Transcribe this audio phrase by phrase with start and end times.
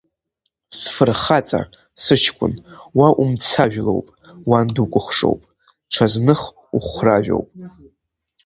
[0.77, 1.61] Сфырхаҵа,
[2.03, 2.53] сыҷкәын,
[2.97, 4.07] уа умцажәлоуп,
[4.49, 5.41] уан дукәыхшоуп,
[5.93, 6.41] ҽазных
[6.77, 7.47] Ухәрашәоуп!